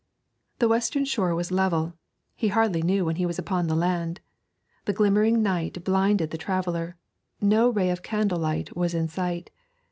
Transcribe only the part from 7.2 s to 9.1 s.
no ray of candle light was in